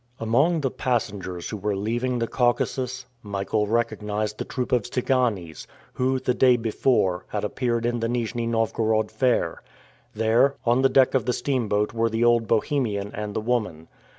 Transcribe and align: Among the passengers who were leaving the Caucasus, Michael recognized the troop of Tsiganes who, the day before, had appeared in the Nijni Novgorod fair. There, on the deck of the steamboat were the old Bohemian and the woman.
Among 0.19 0.61
the 0.61 0.71
passengers 0.71 1.47
who 1.51 1.57
were 1.57 1.75
leaving 1.75 2.17
the 2.17 2.25
Caucasus, 2.27 3.05
Michael 3.21 3.67
recognized 3.67 4.39
the 4.39 4.45
troop 4.45 4.71
of 4.71 4.81
Tsiganes 4.81 5.67
who, 5.93 6.17
the 6.19 6.33
day 6.33 6.57
before, 6.57 7.25
had 7.27 7.43
appeared 7.43 7.85
in 7.85 7.99
the 7.99 8.07
Nijni 8.07 8.47
Novgorod 8.47 9.11
fair. 9.11 9.61
There, 10.15 10.55
on 10.65 10.81
the 10.81 10.89
deck 10.89 11.13
of 11.13 11.27
the 11.27 11.33
steamboat 11.33 11.93
were 11.93 12.09
the 12.09 12.23
old 12.23 12.47
Bohemian 12.47 13.11
and 13.13 13.35
the 13.35 13.41
woman. 13.41 13.89